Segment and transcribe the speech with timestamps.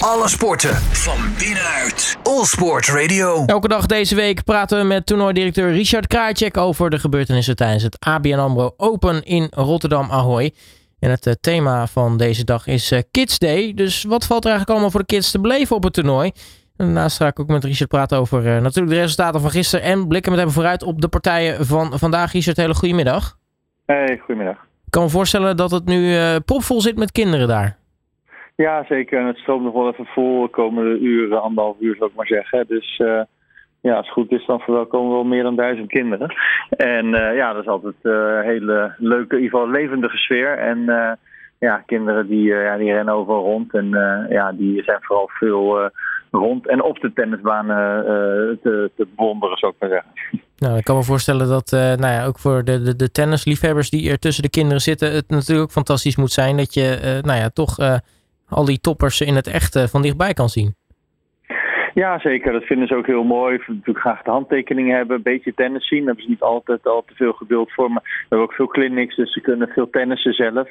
[0.00, 2.18] Alle sporten van binnenuit.
[2.22, 3.44] All Sport Radio.
[3.44, 7.96] Elke dag deze week praten we met toernooidirecteur Richard Krajcek over de gebeurtenissen tijdens het
[7.98, 10.52] ABN AMRO Open in Rotterdam Ahoy.
[10.98, 13.74] En het eh, thema van deze dag is eh, Kids Day.
[13.74, 16.30] Dus wat valt er eigenlijk allemaal voor de kids te beleven op het toernooi?
[16.76, 19.84] En daarnaast ga ik ook met Richard praten over eh, natuurlijk de resultaten van gisteren.
[19.84, 22.32] En blikken met hem vooruit op de partijen van vandaag.
[22.32, 23.38] Richard, hele goede middag.
[23.86, 24.56] Hey, goedemiddag.
[24.84, 27.79] Ik kan me voorstellen dat het nu uh, popvol zit met kinderen daar.
[28.66, 29.18] Ja, zeker.
[29.18, 32.26] En het stroomt nog wel even vol de komende uren, anderhalf uur zou ik maar
[32.26, 32.64] zeggen.
[32.68, 33.20] Dus uh,
[33.80, 36.34] ja, als het goed is, dan verwelkomen we wel meer dan duizend kinderen.
[36.76, 40.58] En uh, ja, dat is altijd een hele leuke, in ieder geval levendige sfeer.
[40.58, 40.78] En
[41.58, 43.74] ja, kinderen die, ja, die rennen overal rond.
[43.74, 43.88] En
[44.28, 45.90] ja, die zijn vooral veel
[46.30, 48.04] rond en op de tennisbanen
[48.62, 50.12] te, te bewonderen, zou ik maar zeggen.
[50.58, 54.10] Nou, ik kan me voorstellen dat nou ja, ook voor de, de, de tennisliefhebbers die
[54.10, 57.76] er tussen de kinderen zitten, het natuurlijk fantastisch moet zijn dat je nou ja, toch
[58.50, 60.74] al die toppers in het echt van dichtbij kan zien.
[61.94, 62.52] Ja, zeker.
[62.52, 63.58] Dat vinden ze ook heel mooi.
[63.58, 65.98] Ze natuurlijk graag de handtekeningen hebben, een beetje tennis zien.
[65.98, 67.90] Daar hebben ze niet altijd al te veel geduld voor.
[67.90, 70.68] Maar we hebben ook veel clinics, dus ze kunnen veel tennissen zelf.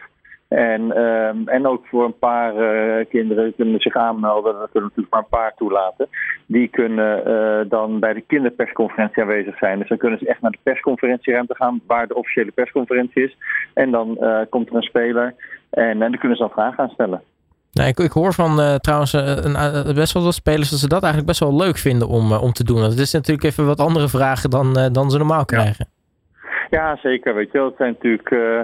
[0.48, 4.54] En, um, en ook voor een paar uh, kinderen kunnen zich aanmelden.
[4.54, 6.08] Dat kunnen natuurlijk maar een paar toelaten.
[6.46, 9.80] Die kunnen uh, dan bij de kinderpersconferentie aanwezig zijn.
[9.80, 13.38] Dus dan kunnen ze echt naar de persconferentieruimte gaan, waar de officiële persconferentie is.
[13.74, 14.18] En dan
[14.50, 15.36] komt er een speler
[15.70, 17.22] en, en dan kunnen ze dan vragen aan stellen.
[17.72, 21.04] Nou, ik, ik hoor van uh, trouwens uh, best wel wat spelers dat ze dat
[21.04, 22.82] eigenlijk best wel leuk vinden om, om te doen.
[22.82, 25.88] Het is natuurlijk even wat andere vragen dan, dan ze normaal krijgen.
[25.90, 25.98] Ja.
[26.70, 27.36] Ja, zeker.
[27.36, 27.68] Weet je wel.
[27.68, 28.60] Het zijn natuurlijk uh,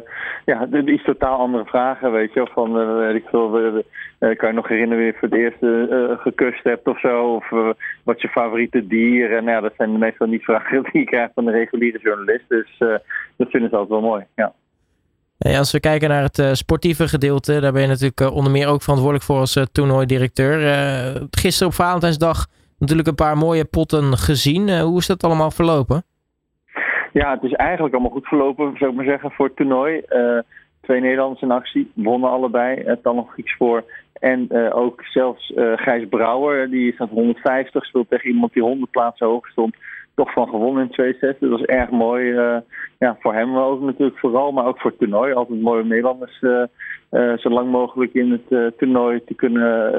[0.46, 2.12] ja, iets totaal andere vragen.
[2.12, 2.50] Weet je wel.
[2.54, 6.22] Van, uh, weet ik veel, uh, kan je nog herinneren wie je voor het eerst
[6.22, 7.34] gekust hebt of zo?
[7.34, 9.38] Of wat je favoriete dier?
[9.38, 12.46] En ja, dat zijn meestal niet vragen die je krijgt van de reguliere journalist.
[12.48, 12.76] Dus
[13.36, 14.26] dat vinden ze altijd wel mooi.
[14.36, 14.54] Ja.
[15.38, 19.26] Als we kijken naar het sportieve gedeelte, daar ben je natuurlijk onder meer ook verantwoordelijk
[19.26, 20.60] voor als toernooidirecteur.
[21.32, 22.46] gisteren op Valentijnsdag
[22.80, 24.80] natuurlijk een paar mooie potten gezien.
[24.80, 26.04] hoe is dat allemaal verlopen?
[27.14, 30.02] Ja, het is eigenlijk allemaal goed verlopen, zou ik maar zeggen, voor het toernooi.
[30.10, 30.40] Uh,
[30.82, 32.84] twee Nederlanders in actie, wonnen allebei.
[32.84, 33.84] Het dan nog iets voor.
[34.14, 38.92] En uh, ook zelfs uh, Gijs Brouwer, die staat 150, speelt tegen iemand die 100
[38.92, 39.76] plaatsen hoog stond
[40.16, 41.40] toch van gewonnen in twee sets.
[41.40, 42.32] Dat was erg mooi.
[42.32, 42.58] Uh,
[43.00, 45.34] ja, voor hem ook natuurlijk vooral, maar ook voor het toernooi.
[45.34, 46.64] Altijd mooi om Nederlanders uh,
[47.12, 49.94] uh, zo lang mogelijk in het toernooi te kunnen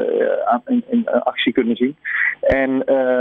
[0.88, 1.97] in, actie kunnen zien.
[2.41, 2.71] En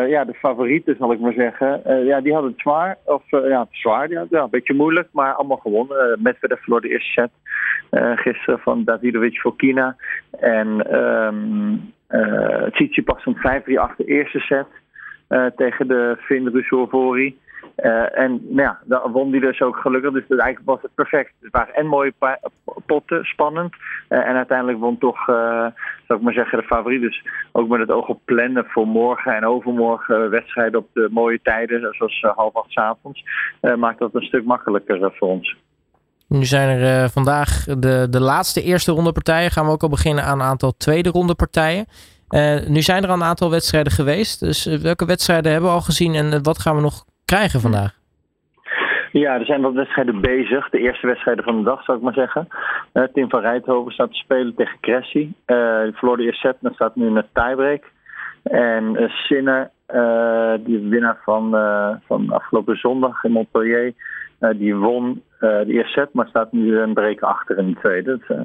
[0.08, 2.98] ja, de favorieten zal ik maar zeggen, ja, die hadden het zwaar.
[3.06, 6.20] Of ja, zwaar, ja, een beetje moeilijk, maar allemaal gewonnen.
[6.22, 7.32] Medvedev verloor de eerste set
[8.16, 9.96] gisteren van Davidovic voor Kina.
[10.40, 11.94] En um,
[12.72, 14.68] Tsitsipas een 5-3 achter de eerste set.
[15.30, 17.38] Uh, tegen de Finn Rusovori.
[17.78, 20.12] Uh, en nou ja, daar won die dus ook gelukkig.
[20.12, 21.34] Dus eigenlijk was het perfect.
[21.42, 22.14] Het waren en mooie
[22.86, 23.74] potten, spannend.
[24.10, 25.36] Uh, en uiteindelijk won toch, uh,
[26.08, 27.02] zou ik maar zeggen, de favoriet.
[27.02, 31.40] Dus ook met het oog op plannen voor morgen en overmorgen wedstrijden op de mooie
[31.44, 33.24] tijden, zoals half acht s avonds,
[33.78, 35.56] maakt dat een stuk makkelijker voor ons.
[36.28, 39.52] Nu zijn er vandaag de, de laatste eerste ronde partijen.
[39.52, 41.86] Gaan we ook al beginnen aan een aantal tweede ronde partijen.
[42.30, 44.40] Uh, nu zijn er al een aantal wedstrijden geweest.
[44.40, 47.94] Dus uh, welke wedstrijden hebben we al gezien en wat gaan we nog krijgen vandaag?
[49.12, 50.70] Ja, er zijn wat wedstrijden bezig.
[50.70, 52.48] De eerste wedstrijden van de dag, zou ik maar zeggen.
[52.94, 55.32] Uh, Tim van Rijthoven staat te spelen tegen Cressy.
[55.84, 57.84] die verloor de eerste set, maar staat nu in een tiebreak.
[58.44, 59.72] En Sinner,
[60.60, 61.50] die winnaar van,
[62.06, 63.94] van afgelopen zondag in Montpellier,
[64.56, 68.20] die won de eerste set, maar staat nu een break achter in de tweede.
[68.28, 68.38] Dus,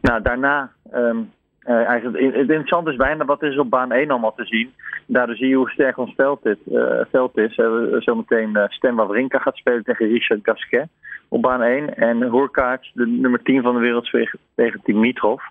[0.00, 1.30] nou, daarna um,
[1.66, 4.72] uh, eigenlijk, het interessante is bijna wat is op baan 1 allemaal te zien.
[5.06, 7.56] Daardoor zie je hoe sterk ons veld, dit, uh, veld is.
[7.56, 7.66] Uh,
[7.98, 10.88] zometeen uh, Stan Wawrinka gaat spelen tegen Richard Gasquet
[11.28, 11.96] op baan 1.
[11.96, 14.10] En Hoerkaart, de nummer 10 van de wereld,
[14.54, 15.42] tegen Dimitrov.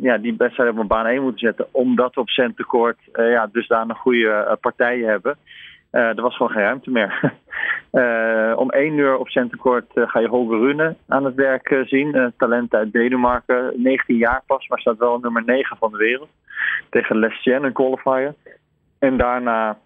[0.00, 1.66] ja, die wedstrijd op baan 1 moeten zetten.
[1.70, 5.36] Omdat we op centercourt ja, dus daar een goede partijen hebben.
[5.94, 7.32] Uh, er was gewoon geen ruimte meer.
[7.92, 12.32] uh, om één uur op Centercourt uh, ga je Holger Rune aan het werk zien.
[12.36, 16.28] talent uit Denemarken, 19 jaar pas, maar staat wel nummer 9 van de wereld.
[16.90, 18.34] Tegen Lestien, een qualifier.
[18.98, 19.78] En daarna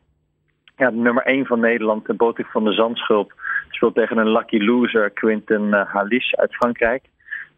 [0.76, 3.32] ja, nummer 1 van Nederland, de Botik van de Zandschulp,
[3.70, 7.05] speelt tegen een lucky loser, Quinten Halis uit Frankrijk.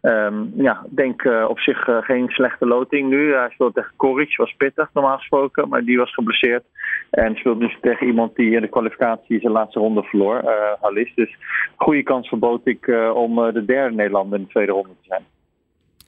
[0.01, 3.33] Um, ja, ik denk uh, op zich uh, geen slechte loting nu.
[3.33, 6.63] Hij speelt tegen Koric, was pittig normaal gesproken, maar die was geblesseerd.
[7.09, 10.51] En speelt dus tegen iemand die in de kwalificatie zijn laatste ronde verloor, uh,
[10.81, 11.11] Halis.
[11.15, 11.37] Dus
[11.75, 15.23] goede kans voor Botik om de derde Nederlander in de tweede ronde te zijn.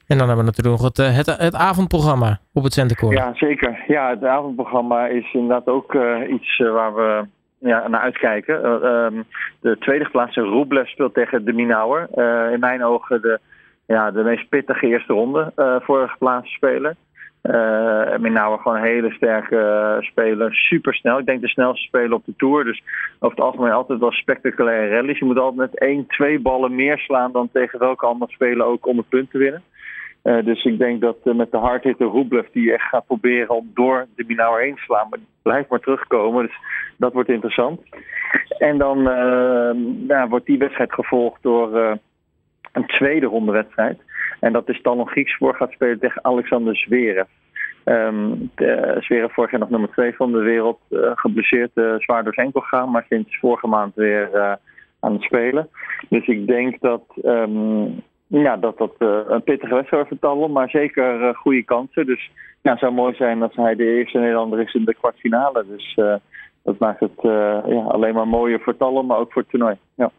[0.07, 3.17] En dan hebben we natuurlijk nog het, het, het avondprogramma op het Centercourt.
[3.17, 3.83] Ja, zeker.
[3.87, 5.97] Ja, het avondprogramma is inderdaad ook
[6.29, 7.25] iets waar we
[7.59, 8.85] ja, naar uitkijken.
[8.85, 9.23] Um,
[9.59, 12.07] de tweede geplaatste Rublev speelt tegen de Minauer.
[12.53, 13.39] in mijn ogen de
[13.85, 16.95] ja, de meest pittige eerste ronde uh, voor een geplaatste speler.
[17.43, 20.55] Uh, Minauer gewoon een hele sterke speler.
[20.55, 21.19] Super snel.
[21.19, 22.63] Ik denk de snelste speler op de Tour.
[22.63, 22.83] Dus
[23.19, 25.19] over het algemeen altijd wel spectaculaire rallies.
[25.19, 28.85] Je moet altijd met één, twee ballen meer slaan dan tegen welke andere speler ook
[28.85, 29.63] om het punt te winnen.
[30.45, 34.23] Dus ik denk dat met de hardhitter Rublev die echt gaat proberen om door de
[34.27, 35.07] Minauer heen te slaan.
[35.09, 36.45] Maar blijft maar terugkomen.
[36.45, 36.55] Dus
[36.97, 37.81] dat wordt interessant.
[38.57, 39.03] En dan
[40.29, 41.97] wordt die wedstrijd gevolgd door
[42.73, 44.01] een tweede ronde wedstrijd.
[44.39, 47.27] En dat is dan nog Grieks voor gaat spelen tegen Alexander Zverev.
[47.85, 48.51] Um,
[48.99, 50.79] Zverev vorig jaar nog nummer 2 van de wereld.
[50.89, 54.59] Uh, geblesseerd, uh, zwaar door zijn enkel maar sinds vorige maand weer
[54.99, 55.69] aan het spelen.
[56.09, 58.95] Dus ik denk dat um, ja, dat, dat
[59.27, 62.05] een pittige wedstrijd vertallen, maar zeker goede kansen.
[62.05, 62.31] Dus
[62.61, 65.65] ja, het zou mooi zijn als hij de eerste Nederlander is in de kwartfinale.
[65.67, 65.99] Dus
[66.63, 69.75] dat maakt het ja, alleen maar mooier voor Tallen, maar ook voor het toernooi.
[69.95, 70.11] Ja.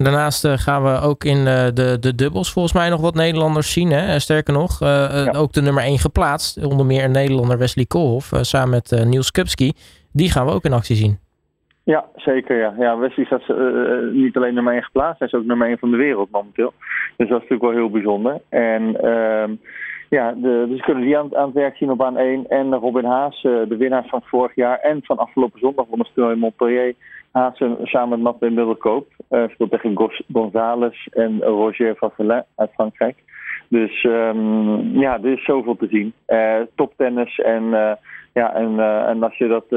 [0.00, 1.44] En daarnaast uh, gaan we ook in uh,
[1.74, 3.90] de, de dubbels volgens mij nog wat Nederlanders zien.
[3.90, 4.18] Hè?
[4.18, 5.38] Sterker nog, uh, ja.
[5.38, 6.64] ook de nummer 1 geplaatst.
[6.64, 9.72] Onder meer een Nederlander Wesley Koolhof samen met Niels Kupski.
[10.12, 11.18] Die gaan we ook in actie zien.
[11.84, 12.56] Ja, zeker.
[12.56, 12.74] Ja.
[12.78, 13.48] Ja, Wesley staat
[14.12, 16.72] niet alleen nummer 1 geplaatst, hij is ook nummer 1 van de wereld momenteel.
[17.16, 18.40] Dus dat is natuurlijk wel heel bijzonder.
[18.48, 19.50] En ehm,
[20.08, 22.48] ja, de, dus kunnen die aan, aan, het werk zien op baan 1.
[22.48, 26.36] En Robin Haas, de winnaar van vorig jaar en van afgelopen zondag van het toernooi
[26.36, 26.94] Montpellier
[27.32, 29.06] Hazen samen met Matt Middelkoop.
[29.30, 33.16] Uh, speelt tegen González en Roger Vasselin uit Frankrijk.
[33.68, 36.12] Dus um, ja, er is zoveel te zien.
[36.28, 37.92] Uh, toptennis en, uh,
[38.32, 39.70] ja, en, uh, en als je dat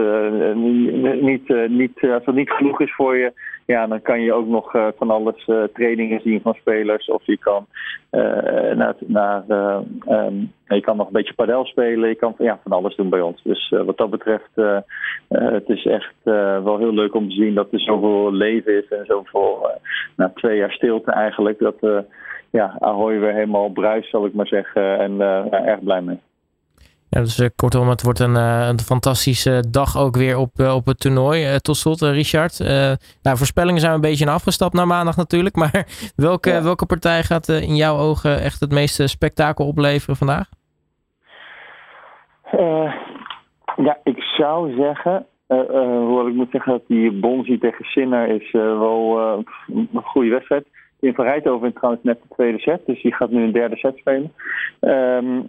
[1.22, 3.34] niet, niet, als dat niet genoeg is voor je,
[3.66, 7.08] ja, dan kan je ook nog van alles trainingen zien van spelers.
[7.08, 7.66] Of je kan
[8.76, 9.44] naar, naar
[10.10, 12.10] um, je kan nog een beetje padel spelen.
[12.10, 13.42] Je kan ja, van alles doen bij ons.
[13.44, 14.52] Dus wat dat betreft,
[15.28, 16.16] het is echt
[16.64, 19.68] wel heel leuk om te zien dat er zoveel leven is en zoveel,
[20.16, 22.06] na twee jaar stilte eigenlijk, dat
[22.54, 25.00] ja, Ahoy weer helemaal bruis, zal ik maar zeggen.
[25.00, 26.20] En uh, erg blij mee.
[27.14, 30.86] Ja, dus uh, kortom, het wordt een, uh, een fantastische dag ook weer op, op
[30.86, 31.60] het toernooi.
[31.60, 32.60] tot slot, Richard.
[33.22, 35.56] nou, voorspellingen zijn we een beetje afgestapt naar maandag natuurlijk.
[35.62, 36.64] Maar welke, ja.
[36.64, 40.50] welke partij gaat in jouw ogen echt het meeste spektakel opleveren vandaag?
[43.76, 49.20] ja, ik zou zeggen, hoewel ik moet zeggen dat die Bonzi tegen Sinner is wel
[49.68, 50.66] een goede wedstrijd
[51.04, 53.76] in Van Rijthoven wint trouwens net de tweede set, dus die gaat nu een derde
[53.76, 54.32] set spelen.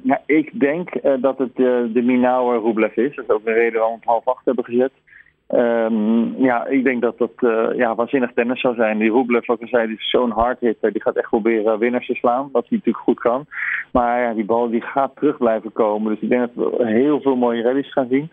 [0.03, 3.15] Ja, ik denk uh, dat het de, de Minauer Rublev is.
[3.15, 4.93] Dat is ook een reden waarom we het half acht hebben gezet.
[5.49, 8.99] Um, ja, ik denk dat dat uh, ja, waanzinnig tennis zou zijn.
[8.99, 10.93] Die Rublev, wat ik zei, die is zo'n hardhitter.
[10.93, 13.47] Die gaat echt proberen winnaars te slaan, wat hij natuurlijk goed kan.
[13.93, 16.13] Maar ja, die bal die gaat terug blijven komen.
[16.13, 18.31] Dus ik denk dat we heel veel mooie rallies gaan zien.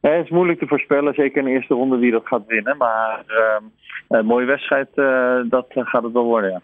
[0.00, 2.76] Ja, het is moeilijk te voorspellen, zeker in de eerste ronde wie dat gaat winnen.
[2.76, 3.68] Maar uh,
[4.08, 6.60] een mooie wedstrijd, uh, dat gaat het wel worden, ja.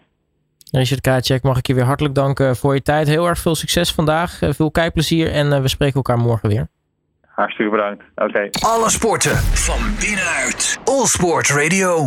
[0.71, 3.07] Richard Kacek, mag ik je weer hartelijk danken voor je tijd.
[3.07, 4.39] Heel erg veel succes vandaag.
[4.41, 6.67] Veel kijkplezier en we spreken elkaar morgen weer.
[7.21, 8.03] Hartstikke bedankt.
[8.15, 8.29] Oké.
[8.29, 8.49] Okay.
[8.59, 10.79] Alle sporten van binnenuit.
[10.83, 12.05] All Sport Radio.